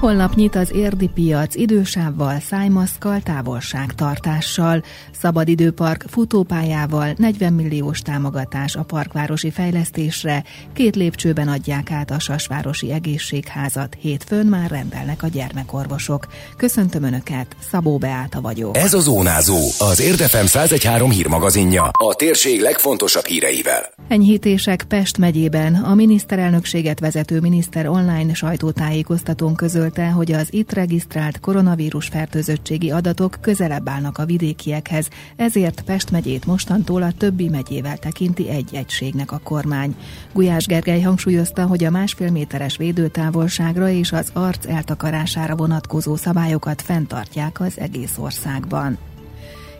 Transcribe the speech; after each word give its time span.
Holnap 0.00 0.34
nyit 0.34 0.54
az 0.54 0.72
érdi 0.74 1.10
piac 1.14 1.54
idősávval, 1.54 2.40
szájmaszkal, 2.40 3.20
távolságtartással, 3.20 4.82
szabadidőpark 5.20 6.04
futópályával, 6.08 7.14
40 7.16 7.52
milliós 7.52 8.00
támogatás 8.00 8.76
a 8.76 8.82
parkvárosi 8.82 9.50
fejlesztésre, 9.50 10.44
két 10.72 10.96
lépcsőben 10.96 11.48
adják 11.48 11.90
át 11.90 12.10
a 12.10 12.18
Sasvárosi 12.18 12.92
Egészségházat, 12.92 13.96
hétfőn 14.00 14.46
már 14.46 14.70
rendelnek 14.70 15.22
a 15.22 15.28
gyermekorvosok. 15.28 16.26
Köszöntöm 16.56 17.02
Önöket, 17.02 17.56
Szabó 17.70 17.98
Beáta 17.98 18.40
vagyok. 18.40 18.76
Ez 18.76 18.94
a 18.94 19.00
Zónázó, 19.00 19.58
az 19.78 20.00
Érdefem 20.00 20.46
113 20.46 21.10
hírmagazinja, 21.10 21.82
a 21.82 22.14
térség 22.14 22.60
legfontosabb 22.60 23.24
híreivel. 23.24 23.94
Enyhítések 24.08 24.84
Pest 24.88 25.18
megyében 25.18 25.74
a 25.74 25.94
miniszterelnökséget 25.94 27.00
vezető 27.00 27.40
miniszter 27.40 27.88
online 27.88 28.34
sajtótájékoztatón 28.34 29.54
közölte, 29.96 30.14
hogy 30.14 30.32
az 30.32 30.52
itt 30.52 30.72
regisztrált 30.72 31.40
koronavírus 31.40 32.06
fertőzöttségi 32.06 32.90
adatok 32.90 33.36
közelebb 33.40 33.88
állnak 33.88 34.18
a 34.18 34.24
vidékiekhez, 34.24 35.08
ezért 35.36 35.82
Pest 35.82 36.10
megyét 36.10 36.46
mostantól 36.46 37.02
a 37.02 37.12
többi 37.12 37.48
megyével 37.48 37.96
tekinti 37.96 38.48
egy 38.48 38.74
egységnek 38.74 39.32
a 39.32 39.40
kormány. 39.42 39.96
Gulyás 40.32 40.66
Gergely 40.66 41.00
hangsúlyozta, 41.00 41.66
hogy 41.66 41.84
a 41.84 41.90
másfél 41.90 42.30
méteres 42.30 42.76
védőtávolságra 42.76 43.88
és 43.88 44.12
az 44.12 44.30
arc 44.32 44.66
eltakarására 44.66 45.56
vonatkozó 45.56 46.16
szabályokat 46.16 46.82
fenntartják 46.82 47.60
az 47.60 47.78
egész 47.78 48.18
országban. 48.18 48.98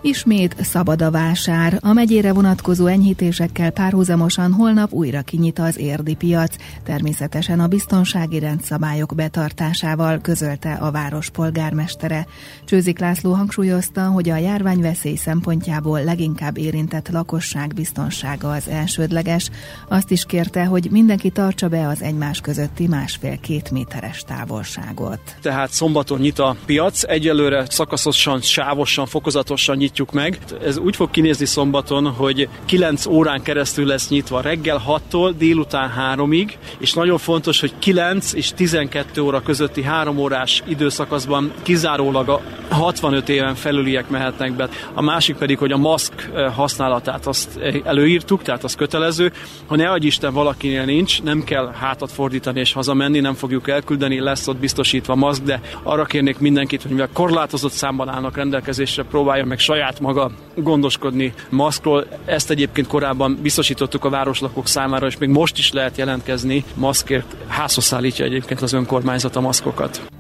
Ismét 0.03 0.57
szabad 0.61 1.03
a 1.03 1.11
vásár. 1.11 1.79
A 1.83 1.93
megyére 1.93 2.33
vonatkozó 2.33 2.87
enyhítésekkel 2.87 3.71
párhuzamosan 3.71 4.53
holnap 4.53 4.93
újra 4.93 5.23
kinyit 5.23 5.59
az 5.59 5.79
érdi 5.79 6.15
piac, 6.15 6.55
természetesen 6.85 7.61
a 7.61 7.67
biztonsági 7.67 8.39
rendszabályok 8.39 9.15
betartásával, 9.15 10.19
közölte 10.21 10.73
a 10.73 10.91
város 10.91 11.31
polgármestere. 11.31 12.27
Csőzik 12.65 12.99
László 12.99 13.33
hangsúlyozta, 13.33 14.07
hogy 14.07 14.29
a 14.29 14.37
járványveszély 14.37 15.17
szempontjából 15.17 16.05
leginkább 16.05 16.59
érintett 16.59 17.09
lakosság 17.09 17.75
biztonsága 17.75 18.51
az 18.51 18.69
elsődleges. 18.69 19.51
Azt 19.89 20.11
is 20.11 20.25
kérte, 20.25 20.65
hogy 20.65 20.89
mindenki 20.91 21.31
tartsa 21.31 21.69
be 21.69 21.89
az 21.89 22.03
egymás 22.03 22.41
közötti 22.41 22.87
másfél-két 22.87 23.71
méteres 23.71 24.23
távolságot. 24.27 25.21
Tehát 25.43 25.71
szombaton 25.71 26.21
nyit 26.21 26.39
a 26.39 26.57
piac, 26.67 27.03
egyelőre 27.03 27.65
szakaszosan, 27.69 28.41
sávosan, 28.41 29.07
fokozatosan 29.07 29.77
nyit 29.77 29.86
nyitjuk 29.87 30.13
meg. 30.13 30.39
Ez 30.65 30.79
úgy 30.79 30.97
fog 30.97 31.11
kinézni 31.11 31.47
szombaton, 31.47 32.07
hogy 32.07 32.49
9 32.65 33.07
órán 33.07 33.43
keresztül 33.43 33.87
lesz 33.87 34.09
nyitva 34.09 34.41
reggel 34.41 34.83
6-tól 34.89 35.35
délután 35.39 35.93
3-ig, 36.17 36.51
és 36.79 36.93
nagyon 36.93 37.19
fontos, 37.19 37.61
hogy 37.61 37.73
9 37.79 38.33
és 38.33 38.51
12 38.55 39.23
óra 39.23 39.41
közötti 39.41 39.83
3 39.83 40.19
órás 40.19 40.63
időszakaszban 40.67 41.53
kizárólag 41.63 42.29
a 42.29 42.41
65 42.71 43.29
éven 43.29 43.55
felüliek 43.55 44.09
mehetnek 44.09 44.53
be. 44.53 44.69
A 44.95 45.03
másik 45.03 45.37
pedig, 45.37 45.59
hogy 45.59 45.73
a 45.73 45.77
maszk 45.77 46.31
eh, 46.35 46.55
használatát 46.55 47.27
azt 47.27 47.59
előírtuk, 47.85 48.43
tehát 48.43 48.65
az 48.65 48.75
kötelező. 48.75 49.33
Ha 49.67 49.77
ne 49.77 49.91
adj 49.91 50.07
Isten 50.07 50.33
valakinél 50.33 50.85
nincs, 50.85 51.23
nem 51.23 51.45
kell 51.45 51.73
hátat 51.73 52.13
fordítani 52.13 52.61
és 52.61 52.73
hazamenni, 52.73 53.21
nem 53.21 53.35
fogjuk 53.35 53.69
elküldeni, 53.69 54.21
lesz 54.21 54.49
ott 54.49 54.57
biztosítva 54.57 55.15
maszk, 55.15 55.43
de 55.43 55.61
arra 55.83 56.05
kérnék 56.05 56.39
mindenkit, 56.39 56.83
hogy 56.83 56.91
mivel 56.91 57.09
korlátozott 57.13 57.73
számban 57.73 58.09
állnak 58.09 58.37
rendelkezésre, 58.37 59.03
próbálja 59.03 59.45
meg 59.45 59.59
saját 59.59 59.76
saját 59.77 60.01
maga 60.01 60.31
gondoskodni 60.55 61.35
maszkról. 61.51 62.07
Ezt 62.25 62.51
egyébként 62.51 62.87
korábban 62.87 63.39
biztosítottuk 63.43 64.05
a 64.05 64.11
városlakók 64.11 64.67
számára, 64.67 65.07
és 65.07 65.19
még 65.19 65.29
most 65.29 65.59
is 65.59 65.73
lehet 65.73 65.97
jelentkezni 65.97 66.65
maszkért. 66.75 67.37
Házhoz 67.47 67.85
szállítja 67.85 68.25
egyébként 68.25 68.63
az 68.63 68.73
önkormányzat 68.73 69.37
a 69.37 69.41
maszkokat. 69.41 70.16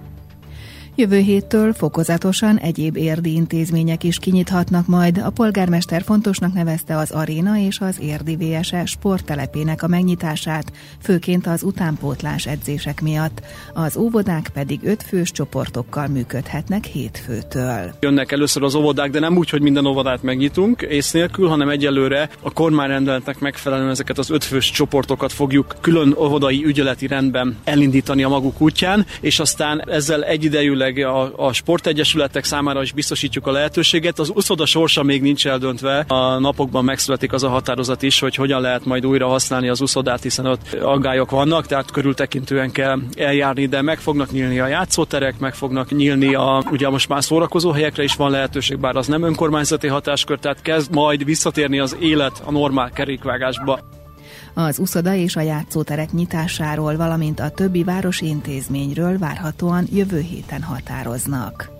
Jövő 0.98 1.18
héttől 1.18 1.72
fokozatosan 1.72 2.58
egyéb 2.58 2.96
érdi 2.96 3.34
intézmények 3.34 4.04
is 4.04 4.18
kinyithatnak 4.18 4.86
majd. 4.86 5.18
A 5.18 5.30
polgármester 5.30 6.02
fontosnak 6.02 6.52
nevezte 6.54 6.96
az 6.96 7.10
aréna 7.10 7.58
és 7.58 7.78
az 7.80 7.98
érdi 8.00 8.36
VSE 8.36 8.86
sporttelepének 8.86 9.82
a 9.82 9.86
megnyitását, 9.86 10.72
főként 11.02 11.46
az 11.46 11.62
utánpótlás 11.62 12.46
edzések 12.46 13.00
miatt. 13.00 13.42
Az 13.74 13.96
óvodák 13.96 14.48
pedig 14.54 14.80
ötfős 14.82 15.30
csoportokkal 15.30 16.06
működhetnek 16.06 16.84
hétfőtől. 16.84 17.94
Jönnek 18.00 18.32
először 18.32 18.62
az 18.62 18.74
óvodák, 18.74 19.10
de 19.10 19.18
nem 19.18 19.36
úgy, 19.36 19.50
hogy 19.50 19.62
minden 19.62 19.86
óvodát 19.86 20.22
megnyitunk 20.22 20.82
ész 20.82 21.10
nélkül, 21.10 21.48
hanem 21.48 21.68
egyelőre 21.68 22.28
a 22.40 22.52
kormányrendeletnek 22.52 23.38
megfelelően 23.38 23.90
ezeket 23.90 24.18
az 24.18 24.30
ötfős 24.30 24.70
csoportokat 24.70 25.32
fogjuk 25.32 25.76
külön 25.80 26.14
óvodai 26.18 26.64
ügyeleti 26.64 27.06
rendben 27.06 27.56
elindítani 27.64 28.22
a 28.22 28.28
maguk 28.28 28.60
útján, 28.60 29.06
és 29.20 29.38
aztán 29.38 29.82
ezzel 29.90 30.24
egyidejűleg 30.24 30.84
illetőleg 30.86 31.14
a, 31.36 31.46
a 31.46 31.52
sportegyesületek 31.52 32.44
számára 32.44 32.82
is 32.82 32.92
biztosítjuk 32.92 33.46
a 33.46 33.50
lehetőséget. 33.50 34.18
Az 34.18 34.30
uszoda 34.34 34.66
sorsa 34.66 35.02
még 35.02 35.22
nincs 35.22 35.46
eldöntve. 35.46 36.04
A 36.08 36.38
napokban 36.38 36.84
megszületik 36.84 37.32
az 37.32 37.42
a 37.42 37.48
határozat 37.48 38.02
is, 38.02 38.20
hogy 38.20 38.34
hogyan 38.34 38.60
lehet 38.60 38.84
majd 38.84 39.06
újra 39.06 39.28
használni 39.28 39.68
az 39.68 39.80
uszodát, 39.80 40.22
hiszen 40.22 40.46
ott 40.46 40.72
aggályok 40.72 41.30
vannak, 41.30 41.66
tehát 41.66 41.90
körültekintően 41.90 42.70
kell 42.70 42.98
eljárni, 43.16 43.66
de 43.66 43.82
meg 43.82 43.98
fognak 43.98 44.30
nyílni 44.30 44.60
a 44.60 44.66
játszóterek, 44.66 45.38
meg 45.38 45.54
fognak 45.54 45.90
nyílni 45.90 46.34
a, 46.34 46.62
ugye 46.70 46.88
most 46.88 47.08
már 47.08 47.24
szórakozó 47.24 47.70
helyekre 47.70 48.02
is 48.02 48.16
van 48.16 48.30
lehetőség, 48.30 48.78
bár 48.78 48.96
az 48.96 49.06
nem 49.06 49.22
önkormányzati 49.22 49.86
hatáskör, 49.86 50.38
tehát 50.38 50.62
kezd 50.62 50.94
majd 50.94 51.24
visszatérni 51.24 51.78
az 51.78 51.96
élet 52.00 52.42
a 52.44 52.50
normál 52.50 52.90
kerékvágásba. 52.90 53.95
Az 54.58 54.78
uszoda 54.78 55.14
és 55.14 55.36
a 55.36 55.40
játszóterek 55.40 56.12
nyitásáról, 56.12 56.96
valamint 56.96 57.40
a 57.40 57.50
többi 57.50 57.84
városi 57.84 58.26
intézményről 58.26 59.18
várhatóan 59.18 59.86
jövő 59.92 60.20
héten 60.20 60.62
határoznak. 60.62 61.75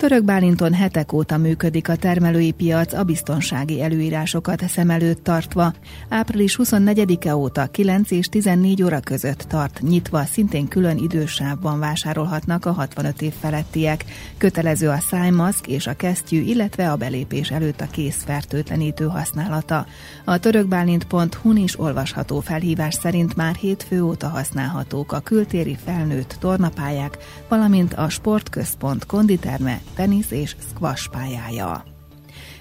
Török 0.00 0.24
Bálinton 0.24 0.72
hetek 0.72 1.12
óta 1.12 1.36
működik 1.36 1.88
a 1.88 1.96
termelői 1.96 2.50
piac 2.50 2.92
a 2.92 3.04
biztonsági 3.04 3.82
előírásokat 3.82 4.68
szem 4.68 4.90
előtt 4.90 5.24
tartva. 5.24 5.72
Április 6.08 6.58
24-e 6.62 7.36
óta 7.36 7.66
9 7.66 8.10
és 8.10 8.28
14 8.28 8.82
óra 8.82 9.00
között 9.00 9.44
tart 9.48 9.80
nyitva, 9.80 10.24
szintén 10.24 10.68
külön 10.68 10.96
idősávban 10.96 11.78
vásárolhatnak 11.78 12.66
a 12.66 12.72
65 12.72 13.22
év 13.22 13.32
felettiek. 13.40 14.04
Kötelező 14.38 14.88
a 14.88 14.98
szájmaszk 14.98 15.66
és 15.66 15.86
a 15.86 15.96
kesztyű, 15.96 16.40
illetve 16.40 16.90
a 16.90 16.96
belépés 16.96 17.50
előtt 17.50 17.80
a 17.80 17.90
készfertőtlenítő 17.90 19.04
használata. 19.04 19.86
A 20.24 20.38
törökbálint.hu-n 20.38 21.56
is 21.56 21.80
olvasható 21.80 22.40
felhívás 22.40 22.94
szerint 22.94 23.36
már 23.36 23.54
hétfő 23.54 24.02
óta 24.02 24.28
használhatók 24.28 25.12
a 25.12 25.20
kültéri 25.20 25.76
felnőtt 25.84 26.36
tornapályák, 26.38 27.18
valamint 27.48 27.94
a 27.94 28.08
sportközpont 28.08 29.06
konditerme, 29.06 29.80
tenisz 29.96 30.30
és 30.30 30.56
squash 30.74 31.08
pályája. 31.10 31.90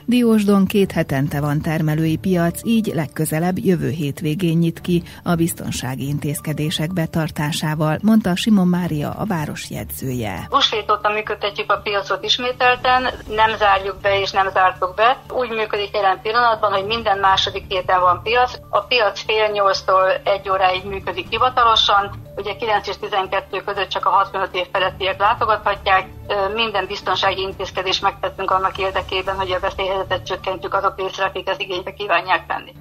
Diósdon 0.10 0.66
két 0.66 0.92
hetente 0.92 1.42
van 1.42 1.62
termelői 1.62 2.18
piac, 2.18 2.62
így 2.64 2.92
legközelebb 2.96 3.58
jövő 3.58 3.90
hétvégén 3.90 4.58
nyit 4.58 4.82
ki 4.82 5.04
a 5.24 5.36
biztonsági 5.36 6.08
intézkedések 6.08 6.94
betartásával, 6.94 7.98
mondta 8.02 8.36
Simon 8.36 8.68
Mária, 8.68 9.10
a 9.12 9.26
város 9.26 9.70
jegyzője. 9.70 10.48
Most 10.50 10.86
óta 10.92 11.10
működtetjük 11.10 11.72
a 11.72 11.82
piacot 11.84 12.24
ismételten, 12.24 13.02
nem 13.28 13.58
zárjuk 13.58 14.02
be 14.02 14.20
és 14.20 14.32
nem 14.32 14.50
zártuk 14.50 14.96
be. 14.96 15.18
Úgy 15.30 15.50
működik 15.50 15.94
jelen 15.94 16.20
pillanatban, 16.22 16.72
hogy 16.72 16.86
minden 16.86 17.20
második 17.20 17.66
héten 17.68 18.00
van 18.00 18.22
piac. 18.24 18.60
A 18.70 18.80
piac 18.80 19.20
fél 19.26 19.48
nyolctól 19.48 20.12
egy 20.24 20.50
óráig 20.50 20.86
működik 20.86 21.28
hivatalosan, 21.30 22.29
ugye 22.40 22.56
9 22.56 22.88
és 22.88 22.98
12 22.98 23.64
között 23.64 23.88
csak 23.90 24.06
a 24.06 24.10
65 24.10 24.56
év 24.56 24.68
felettiek 24.72 25.20
látogathatják. 25.20 26.08
Minden 26.54 26.86
biztonsági 26.86 27.42
intézkedést 27.42 28.02
megtettünk 28.02 28.52
annak 28.52 28.78
érdekében, 28.78 29.36
hogy 29.36 29.52
a 29.52 29.60
veszélyhelyzetet 29.60 30.10
helyzetet 30.10 30.26
csökkentjük 30.26 30.74
azok 30.74 30.98
részre, 30.98 31.26
akik 31.26 31.50
az 31.50 31.60
igénybe 31.60 31.94
kívánják 31.94 32.46
venni. 32.48 32.74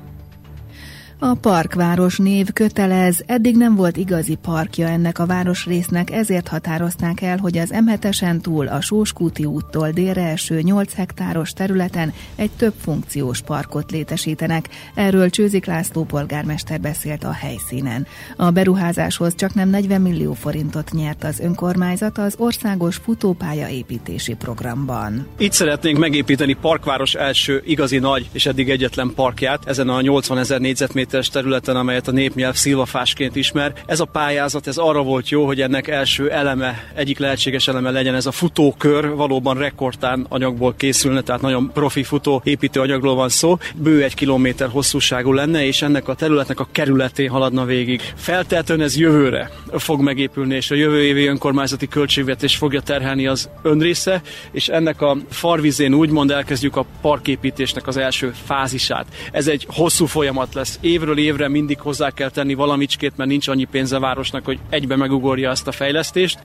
A 1.21 1.35
parkváros 1.35 2.17
név 2.19 2.53
kötelez, 2.53 3.23
eddig 3.27 3.57
nem 3.57 3.75
volt 3.75 3.97
igazi 3.97 4.35
parkja 4.35 4.89
ennek 4.89 5.19
a 5.19 5.27
városrésznek, 5.27 6.11
ezért 6.11 6.49
határozták 6.49 7.21
el, 7.21 7.39
hogy 7.39 7.59
az 7.59 7.73
M7-esen 7.73 8.41
túl 8.41 8.67
a 8.67 8.81
Sóskúti 8.81 9.45
úttól 9.45 9.91
délre 9.91 10.29
eső 10.29 10.61
8 10.61 10.95
hektáros 10.95 11.51
területen 11.51 12.13
egy 12.35 12.51
több 12.57 12.73
funkciós 12.81 13.41
parkot 13.41 13.91
létesítenek. 13.91 14.69
Erről 14.95 15.31
Csőzik 15.31 15.67
László 15.67 16.05
polgármester 16.05 16.81
beszélt 16.81 17.25
a 17.25 17.33
helyszínen. 17.33 18.07
A 18.37 18.51
beruházáshoz 18.51 19.35
csak 19.35 19.55
nem 19.55 19.69
40 19.69 20.01
millió 20.01 20.33
forintot 20.33 20.93
nyert 20.93 21.25
az 21.25 21.41
önkormányzat 21.41 22.19
az 22.19 22.35
országos 22.39 22.97
futópálya 22.97 23.69
építési 23.69 24.35
programban. 24.35 25.27
Itt 25.39 25.53
szeretnénk 25.53 25.99
megépíteni 25.99 26.55
parkváros 26.55 27.15
első 27.15 27.63
igazi 27.65 27.99
nagy 27.99 28.29
és 28.33 28.47
eddig 28.47 28.71
egyetlen 28.71 29.13
parkját 29.15 29.67
ezen 29.67 29.89
a 29.89 30.01
80 30.01 30.39
ezer 30.39 30.61
négyzetméter 30.61 31.07
méteres 31.09 31.29
területen, 31.29 31.77
amelyet 31.77 32.09
a 32.09 32.13
népnyelv 32.13 32.55
szilvafásként 32.55 33.37
ismer. 33.37 33.73
Ez 33.87 34.01
a 34.01 34.05
pályázat, 34.05 34.67
ez 34.67 34.77
arra 34.77 35.03
volt 35.03 35.29
jó, 35.29 35.47
hogy 35.47 35.61
ennek 35.61 35.89
első 35.89 36.31
eleme, 36.31 36.85
egyik 36.95 37.19
lehetséges 37.19 37.69
eleme 37.69 37.91
legyen 37.91 38.15
ez 38.15 38.27
a 38.27 38.33
futókör, 38.33 39.09
valóban 39.15 39.59
rekordtán 39.59 40.27
anyagból 40.29 40.75
készülne, 40.77 41.21
tehát 41.21 41.41
nagyon 41.41 41.71
profi 41.73 42.03
futó 42.03 42.41
építő 42.45 42.81
anyagról 42.81 43.15
van 43.15 43.29
szó. 43.29 43.59
Bő 43.75 44.03
egy 44.03 44.15
kilométer 44.15 44.69
hosszúságú 44.69 45.33
lenne, 45.33 45.67
és 45.67 45.83
ennek 45.83 46.09
a 46.09 46.15
területnek 46.15 46.61
a 46.61 46.69
kerületén 46.73 47.29
haladna 47.29 47.65
végig. 47.65 48.01
Feltétlenül 48.15 48.85
ez 48.85 48.97
jövőre 48.97 49.51
fog 49.73 50.01
megépülni, 50.01 50.55
és 50.55 50.71
a 50.71 50.75
jövő 50.75 51.03
évi 51.03 51.27
önkormányzati 51.27 51.89
költségvetés 51.89 52.57
fogja 52.57 52.81
terhelni 52.81 53.27
az 53.27 53.49
önrésze, 53.63 54.23
és 54.51 54.69
ennek 54.69 55.01
a 55.01 55.17
farvizén 55.31 55.95
úgymond 55.95 56.31
elkezdjük 56.31 56.77
a 56.77 56.87
parképítésnek 57.01 57.87
az 57.87 57.97
első 57.97 58.33
fázisát. 58.45 59.07
Ez 59.33 59.47
egy 59.49 59.67
hosszú 59.71 60.07
folyamat 60.07 60.55
lesz. 60.55 60.79
Évről 60.99 61.19
évre 61.19 61.49
mindig 61.49 61.81
hozzá 61.81 62.11
kell 62.11 62.31
tenni 62.31 62.55
valamicskét, 62.55 63.17
mert 63.17 63.31
nincs 63.31 63.49
annyi 63.49 63.65
pénze 63.65 63.97
a 63.97 64.01
városnak, 64.01 64.45
hogy 64.45 64.59
egybe 64.71 64.97
megugorja 64.97 65.51
azt 65.51 65.67
a 65.67 65.73
fejlesztést. 65.73 66.39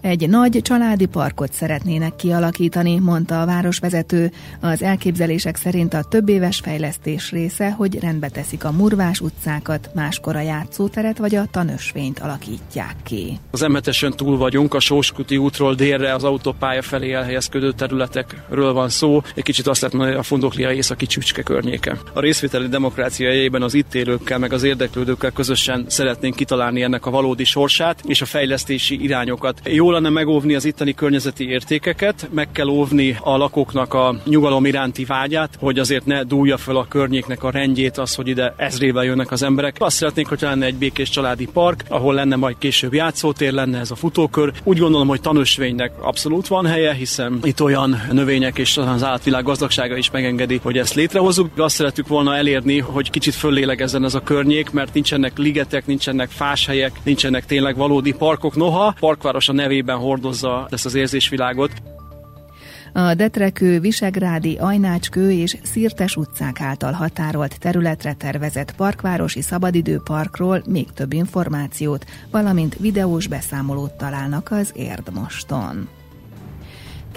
Egy 0.00 0.28
nagy 0.28 0.60
családi 0.62 1.06
parkot 1.06 1.52
szeretnének 1.52 2.16
kialakítani, 2.16 2.98
mondta 2.98 3.42
a 3.42 3.46
városvezető. 3.46 4.32
Az 4.60 4.82
elképzelések 4.82 5.56
szerint 5.56 5.94
a 5.94 6.02
több 6.02 6.28
éves 6.28 6.58
fejlesztés 6.58 7.30
része, 7.30 7.70
hogy 7.70 7.98
rendbe 8.00 8.28
teszik 8.28 8.64
a 8.64 8.72
murvás 8.72 9.20
utcákat, 9.20 9.90
máskor 9.94 10.36
a 10.36 10.40
játszóteret 10.40 11.18
vagy 11.18 11.34
a 11.34 11.46
tanösvényt 11.50 12.18
alakítják 12.18 12.94
ki. 13.02 13.38
Az 13.50 13.60
m 13.60 13.76
túl 14.16 14.36
vagyunk, 14.36 14.74
a 14.74 14.80
Sóskuti 14.80 15.36
útról 15.36 15.74
délre 15.74 16.14
az 16.14 16.24
autópálya 16.24 16.82
felé 16.82 17.12
elhelyezkedő 17.12 17.72
területekről 17.72 18.72
van 18.72 18.88
szó. 18.88 19.22
Egy 19.34 19.44
kicsit 19.44 19.66
azt 19.66 19.80
lehet 19.80 19.96
mondani, 19.96 20.16
a 20.18 20.22
Fundoklia 20.22 20.72
északi 20.72 21.06
csücske 21.06 21.42
környéke. 21.42 21.96
A 22.12 22.20
részvételi 22.20 22.68
demokrácia 22.68 23.30
jegyében 23.30 23.62
az 23.62 23.74
itt 23.74 23.94
élőkkel, 23.94 24.38
meg 24.38 24.52
az 24.52 24.62
érdeklődőkkel 24.62 25.30
közösen 25.30 25.84
szeretnénk 25.88 26.34
kitalálni 26.34 26.82
ennek 26.82 27.06
a 27.06 27.10
valódi 27.10 27.44
sorsát 27.44 28.02
és 28.06 28.20
a 28.20 28.26
fejlesztési 28.26 29.02
irányokat. 29.02 29.60
Jó 29.64 29.89
lenne 29.90 30.08
megóvni 30.08 30.54
az 30.54 30.64
itteni 30.64 30.94
környezeti 30.94 31.48
értékeket, 31.48 32.28
meg 32.32 32.52
kell 32.52 32.66
óvni 32.66 33.16
a 33.20 33.36
lakóknak 33.36 33.94
a 33.94 34.14
nyugalom 34.24 34.66
iránti 34.66 35.04
vágyát, 35.04 35.56
hogy 35.58 35.78
azért 35.78 36.06
ne 36.06 36.22
dúlja 36.22 36.56
fel 36.56 36.76
a 36.76 36.86
környéknek 36.88 37.42
a 37.42 37.50
rendjét 37.50 37.98
az, 37.98 38.14
hogy 38.14 38.28
ide 38.28 38.54
ezrével 38.56 39.04
jönnek 39.04 39.30
az 39.30 39.42
emberek. 39.42 39.76
Azt 39.78 39.96
szeretnénk, 39.96 40.28
hogy 40.28 40.40
lenne 40.40 40.66
egy 40.66 40.74
békés 40.74 41.10
családi 41.10 41.48
park, 41.52 41.84
ahol 41.88 42.14
lenne 42.14 42.36
majd 42.36 42.58
később 42.58 42.94
játszótér, 42.94 43.52
lenne 43.52 43.78
ez 43.78 43.90
a 43.90 43.94
futókör. 43.94 44.52
Úgy 44.64 44.78
gondolom, 44.78 45.08
hogy 45.08 45.20
tanúsvénynek 45.20 45.92
abszolút 46.00 46.46
van 46.46 46.66
helye, 46.66 46.92
hiszen 46.92 47.38
itt 47.42 47.62
olyan 47.62 48.02
növények 48.12 48.58
és 48.58 48.76
az 48.76 49.02
állatvilág 49.02 49.44
gazdagsága 49.44 49.96
is 49.96 50.10
megengedi, 50.10 50.60
hogy 50.62 50.78
ezt 50.78 50.94
létrehozzuk. 50.94 51.50
Azt 51.56 51.74
szeretük 51.74 52.08
volna 52.08 52.36
elérni, 52.36 52.78
hogy 52.78 53.10
kicsit 53.10 53.34
föllélegezzen 53.34 54.04
ez 54.04 54.14
a 54.14 54.20
környék, 54.20 54.70
mert 54.70 54.94
nincsenek 54.94 55.38
ligetek, 55.38 55.86
nincsenek 55.86 56.30
fáshelyek, 56.30 56.92
nincsenek 57.02 57.46
tényleg 57.46 57.76
valódi 57.76 58.12
parkok. 58.12 58.56
Noha 58.56 58.94
parkváros 59.00 59.48
a 59.48 59.52
nevé 59.52 59.79
fejében 59.80 60.06
hordozza 60.06 60.66
ezt 60.70 60.84
az 60.84 60.94
érzésvilágot. 60.94 61.72
A 62.92 63.14
Detrekő, 63.14 63.80
Visegrádi, 63.80 64.56
Ajnácskő 64.56 65.30
és 65.30 65.56
Szirtes 65.62 66.16
utcák 66.16 66.60
által 66.60 66.92
határolt 66.92 67.58
területre 67.58 68.12
tervezett 68.12 68.74
parkvárosi 68.76 69.42
szabadidőparkról 69.42 70.62
még 70.66 70.86
több 70.94 71.12
információt, 71.12 72.04
valamint 72.30 72.76
videós 72.78 73.26
beszámolót 73.26 73.92
találnak 73.92 74.50
az 74.50 74.72
Érdmoston. 74.74 75.99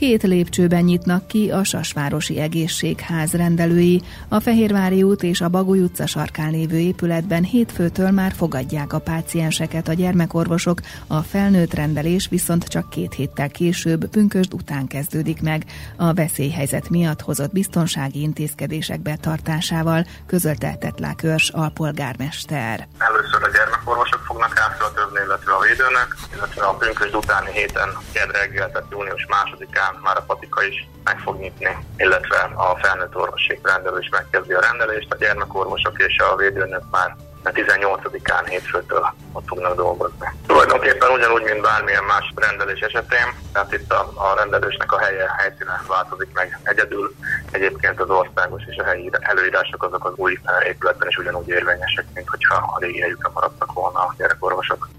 Két 0.03 0.23
lépcsőben 0.23 0.83
nyitnak 0.83 1.27
ki 1.27 1.51
a 1.51 1.63
Sasvárosi 1.63 2.39
Egészségház 2.39 3.31
rendelői. 3.33 4.01
A 4.27 4.39
Fehérvári 4.39 5.03
út 5.03 5.23
és 5.23 5.41
a 5.41 5.49
Bagoly 5.49 5.79
utca 5.79 6.05
sarkán 6.05 6.51
lévő 6.51 6.77
épületben 6.77 7.43
hétfőtől 7.43 8.11
már 8.11 8.31
fogadják 8.31 8.93
a 8.93 8.99
pácienseket 8.99 9.87
a 9.87 9.93
gyermekorvosok, 9.93 10.79
a 11.07 11.19
felnőtt 11.19 11.73
rendelés 11.73 12.27
viszont 12.27 12.67
csak 12.67 12.89
két 12.89 13.13
héttel 13.13 13.49
később, 13.49 14.09
pünkösd 14.09 14.53
után 14.53 14.87
kezdődik 14.87 15.41
meg. 15.41 15.65
A 15.97 16.13
veszélyhelyzet 16.13 16.89
miatt 16.89 17.21
hozott 17.21 17.51
biztonsági 17.51 18.21
intézkedések 18.21 19.01
betartásával, 19.01 20.05
közölte 20.25 20.75
Tetlák 20.75 21.23
Őrs 21.23 21.49
alpolgármester. 21.49 22.87
Először 23.23 23.43
a 23.43 23.57
gyermekorvosok 23.57 24.21
fognak 24.25 24.59
átöltözni, 24.59 25.19
illetve 25.25 25.51
a 25.53 25.59
védőnek, 25.59 26.09
illetve 26.35 26.63
a 26.65 26.73
pünkösd 26.73 27.15
utáni 27.15 27.51
héten, 27.51 27.89
kedd 28.13 28.31
reggel, 28.31 28.71
tehát 28.71 28.91
június 28.91 29.25
másodikán 29.29 29.99
már 30.01 30.17
a 30.17 30.21
patika 30.27 30.63
is 30.63 30.87
meg 31.03 31.19
fog 31.19 31.39
nyitni, 31.39 31.77
illetve 31.97 32.37
a 32.55 32.77
felnőtt 32.81 33.15
orvosi 33.15 33.59
rendelő 33.63 33.99
is 33.99 34.09
megkezdi 34.09 34.53
a 34.53 34.59
rendelést, 34.59 35.11
a 35.11 35.15
gyermekorvosok 35.15 36.01
és 36.07 36.17
a 36.17 36.35
védőnök 36.35 36.83
már 36.91 37.15
a 37.43 37.49
18-án 37.49 38.45
hétfőtől 38.49 39.13
ott 39.31 39.47
fognak 39.47 39.75
dolgozni. 39.75 40.27
Tulajdonképpen 40.47 41.11
ugyanúgy, 41.11 41.43
mint 41.43 41.61
bármilyen 41.61 42.03
más 42.03 42.33
rendelés 42.35 42.79
esetén, 42.79 43.27
tehát 43.53 43.73
itt 43.73 43.91
a, 43.91 44.11
a 44.15 44.35
rendelősnek 44.35 44.91
a 44.91 44.99
helye, 44.99 45.31
helyszíne 45.37 45.81
változik 45.87 46.29
meg 46.33 46.59
egyedül. 46.63 47.15
Egyébként 47.53 47.99
az 47.99 48.09
országos 48.09 48.63
és 48.65 48.77
a 48.77 48.83
helyi 48.83 49.09
előírások 49.19 49.83
azok 49.83 50.05
az 50.05 50.13
új 50.15 50.37
épületben 50.67 51.07
is 51.07 51.17
ugyanúgy 51.17 51.47
érvényesek, 51.47 52.05
mint 52.13 52.27
hogyha 52.29 52.55
a 52.55 52.79
régi 52.79 52.99
helyükre 52.99 53.29
maradtak 53.33 53.73
volna 53.73 53.99
a 53.99 54.13
gyerekorvosok. 54.17 54.89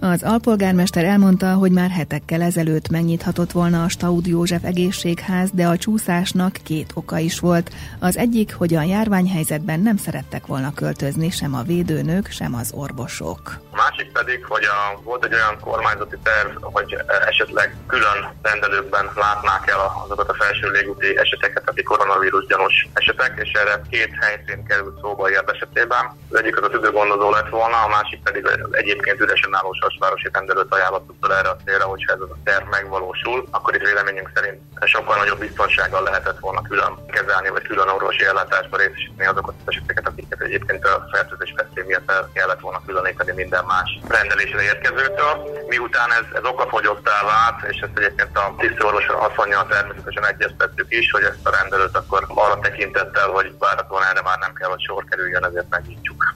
Az 0.00 0.22
alpolgármester 0.22 1.04
elmondta, 1.04 1.52
hogy 1.52 1.70
már 1.70 1.90
hetekkel 1.90 2.42
ezelőtt 2.42 2.88
megnyithatott 2.88 3.52
volna 3.52 3.84
a 3.84 3.88
Staud 3.88 4.26
József 4.26 4.64
egészségház, 4.64 5.50
de 5.52 5.66
a 5.66 5.76
csúszásnak 5.76 6.52
két 6.64 6.90
oka 6.94 7.18
is 7.18 7.40
volt. 7.40 7.70
Az 8.00 8.16
egyik, 8.16 8.54
hogy 8.54 8.74
a 8.74 8.82
járványhelyzetben 8.82 9.80
nem 9.80 9.96
szerettek 9.96 10.46
volna 10.46 10.74
költözni 10.74 11.30
sem 11.30 11.54
a 11.54 11.62
védőnök, 11.62 12.26
sem 12.30 12.54
az 12.54 12.72
orvosok. 12.74 13.40
A 13.70 13.76
másik 13.76 14.12
pedig, 14.12 14.44
hogy 14.44 14.64
a, 14.64 15.00
volt 15.02 15.24
egy 15.24 15.32
olyan 15.32 15.58
kormányzati 15.60 16.16
terv, 16.22 16.50
hogy 16.60 16.96
esetleg 17.28 17.76
külön 17.86 18.18
rendelőkben 18.42 19.10
látnák 19.14 19.70
el 19.70 19.92
azokat 20.04 20.28
a 20.28 20.34
felső 20.34 20.70
légúti 20.70 21.18
eseteket, 21.18 21.68
akik 21.68 21.84
koronavírus 21.84 22.46
gyanús 22.46 22.88
esetek, 22.92 23.32
és 23.42 23.50
erre 23.52 23.82
két 23.90 24.12
helyszín 24.20 24.64
került 24.66 25.00
szóba 25.00 25.30
ilyen 25.30 25.50
esetében. 25.52 26.04
Az 26.30 26.38
egyik 26.38 26.56
az 26.56 26.62
a 26.62 26.68
tüdőgondozó 26.68 27.30
lett 27.30 27.48
volna, 27.48 27.76
a 27.82 27.88
másik 27.88 28.20
pedig 28.22 28.44
egyébként 28.70 29.20
üresen 29.20 29.54
álló 29.54 29.72
Sasvárosi 29.88 30.28
rendelőt 30.32 30.74
ajánlottuk 30.74 31.16
fel 31.20 31.36
erre 31.36 31.48
a 31.48 31.56
célra, 31.64 31.84
hogyha 31.84 32.12
ez 32.12 32.20
a 32.20 32.36
terv 32.44 32.68
megvalósul, 32.68 33.48
akkor 33.50 33.74
itt 33.74 33.88
véleményünk 33.88 34.30
szerint 34.34 34.60
sokkal 34.84 35.16
nagyobb 35.16 35.38
biztonsággal 35.38 36.02
lehetett 36.02 36.38
volna 36.38 36.62
külön 36.62 36.92
kezelni, 37.06 37.48
vagy 37.48 37.62
külön 37.62 37.88
orvosi 37.88 38.24
ellátásba 38.24 38.76
részesíteni 38.76 39.28
azokat 39.28 39.54
az 39.58 39.72
eseteket, 39.72 40.06
akiket 40.06 40.40
egyébként 40.40 40.84
a 40.84 41.06
fertőzés 41.12 41.54
veszély 41.56 41.84
miatt 41.86 42.10
el 42.10 42.30
kellett 42.32 42.60
volna 42.60 42.82
különíteni 42.86 43.32
minden 43.32 43.64
más 43.64 43.98
rendelésre 44.08 44.62
érkezőtől. 44.62 45.32
Miután 45.68 46.10
ez, 46.12 46.26
ez 46.32 46.44
okafogyottá 46.44 47.16
vált, 47.32 47.58
és 47.72 47.80
ezt 47.80 47.98
egyébként 47.98 48.36
a 48.36 48.54
tisztorvos 48.58 49.06
asszonyjal 49.06 49.66
természetesen 49.66 50.26
egyeztettük 50.26 50.86
is, 50.88 51.10
hogy 51.10 51.22
ezt 51.22 51.46
a 51.46 51.56
rendelőt 51.58 51.96
akkor 51.96 52.26
arra 52.28 52.58
tekintettel, 52.58 53.28
hogy 53.28 53.54
váratlan 53.58 54.02
erre 54.02 54.22
már 54.22 54.38
nem 54.38 54.52
kell, 54.54 54.68
hogy 54.68 54.82
sor 54.82 55.04
kerüljön, 55.04 55.44
ezért 55.44 55.68
megnyitjuk. 55.68 56.34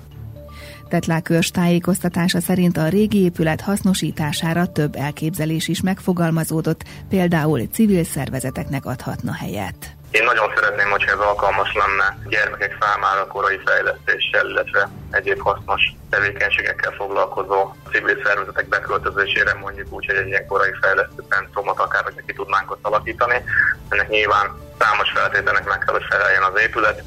Tetlákörs 0.91 1.51
tájékoztatása 1.51 2.41
szerint 2.41 2.77
a 2.77 2.89
régi 2.89 3.23
épület 3.23 3.61
hasznosítására 3.61 4.67
több 4.67 4.95
elképzelés 4.97 5.69
is 5.69 5.81
megfogalmazódott, 5.83 6.81
például 7.09 7.61
civil 7.73 8.05
szervezeteknek 8.05 8.85
adhatna 8.87 9.33
helyet. 9.33 9.81
Én 10.11 10.25
nagyon 10.25 10.49
szeretném, 10.55 10.91
hogyha 10.91 11.13
ez 11.13 11.19
alkalmas 11.19 11.71
lenne 11.83 12.19
gyermekek 12.29 12.77
számára 12.81 13.27
korai 13.27 13.61
fejlesztéssel, 13.65 14.49
illetve 14.49 14.91
egyéb 15.11 15.41
hasznos 15.41 15.83
tevékenységekkel 16.11 16.93
foglalkozó 16.93 17.75
civil 17.91 18.19
szervezetek 18.25 18.69
beköltözésére 18.69 19.55
mondjuk 19.55 19.93
úgy, 19.93 20.07
hogy 20.07 20.17
egy 20.17 20.27
ilyen 20.27 20.47
korai 20.47 20.75
fejlesztő 20.81 21.23
centrumot 21.29 21.79
akár, 21.79 22.03
hogy 22.03 22.25
ki 22.27 22.33
tudnánk 22.33 22.71
ott 22.71 22.87
alakítani. 22.87 23.39
Ennek 23.89 24.09
nyilván 24.09 24.47
számos 24.79 25.11
feltételnek 25.11 25.67
meg 25.69 25.79
kell, 25.79 25.95
hogy 25.95 26.07
feleljen 26.11 26.43
az 26.43 26.61
épület, 26.61 27.03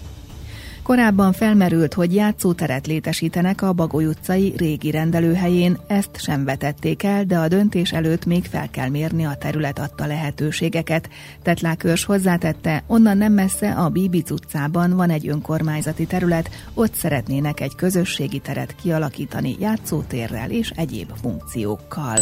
Korábban 0.83 1.33
felmerült, 1.33 1.93
hogy 1.93 2.15
játszóteret 2.15 2.87
létesítenek 2.87 3.61
a 3.61 3.73
Bagoly 3.73 4.05
utcai 4.05 4.53
régi 4.57 4.91
rendelőhelyén, 4.91 5.77
ezt 5.87 6.21
sem 6.21 6.43
vetették 6.43 7.03
el, 7.03 7.23
de 7.23 7.37
a 7.37 7.47
döntés 7.47 7.91
előtt 7.91 8.25
még 8.25 8.45
fel 8.45 8.69
kell 8.69 8.89
mérni 8.89 9.25
a 9.25 9.35
terület 9.35 9.79
adta 9.79 10.05
lehetőségeket. 10.05 11.09
Tetlákörs 11.41 12.03
hozzátette, 12.03 12.83
onnan 12.87 13.17
nem 13.17 13.33
messze 13.33 13.71
a 13.71 13.89
Bibic 13.89 14.31
utcában 14.31 14.95
van 14.95 15.09
egy 15.09 15.27
önkormányzati 15.27 16.05
terület, 16.05 16.49
ott 16.73 16.93
szeretnének 16.93 17.59
egy 17.59 17.75
közösségi 17.75 18.39
teret 18.39 18.75
kialakítani 18.75 19.55
játszótérrel 19.59 20.51
és 20.51 20.69
egyéb 20.75 21.11
funkciókkal. 21.21 22.19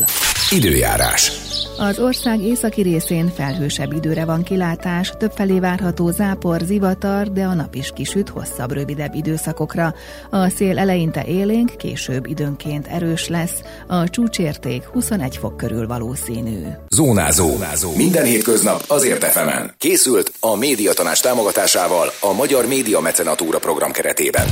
Időjárás. 0.52 1.32
Az 1.78 2.00
ország 2.00 2.42
északi 2.42 2.82
részén 2.82 3.32
felhősebb 3.36 3.94
időre 3.94 4.26
van 4.26 4.44
kilátás, 4.44 5.14
többfelé 5.18 5.60
várható 5.60 6.12
zápor, 6.12 6.62
zivatar, 6.62 7.32
de 7.32 7.44
a 7.44 7.54
nap 7.54 7.76
is 7.76 7.92
kisüt 7.96 8.30
hosszabb, 8.30 8.72
rövidebb 8.72 9.16
időszakokra. 9.16 9.94
A 10.30 10.50
szél 10.50 10.80
eleinte 10.80 11.26
élénk, 11.26 11.78
később 11.78 12.26
időnként 12.26 12.88
erős 12.88 13.28
lesz, 13.28 13.62
a 13.88 14.10
csúcsérték 14.10 14.84
21 14.84 15.38
fok 15.38 15.58
körül 15.58 15.88
valószínű. 15.88 16.62
Zónázó. 16.90 17.48
Zónázó. 17.50 17.96
Minden 17.96 18.26
hétköznap 18.26 18.84
azért 18.88 19.24
efemen. 19.24 19.74
Készült 19.78 20.32
a 20.40 20.56
médiatanás 20.56 21.20
támogatásával 21.20 22.12
a 22.20 22.34
Magyar 22.34 22.68
Média 22.68 23.00
Mecenatúra 23.00 23.60
program 23.60 23.92
keretében. 23.92 24.48